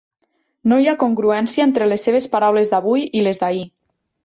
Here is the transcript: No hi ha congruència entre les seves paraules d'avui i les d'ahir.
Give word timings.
No 0.71 0.79
hi 0.83 0.89
ha 0.89 0.93
congruència 1.03 1.67
entre 1.69 1.89
les 1.91 2.07
seves 2.09 2.29
paraules 2.33 2.73
d'avui 2.75 3.07
i 3.21 3.25
les 3.29 3.45
d'ahir. 3.45 3.65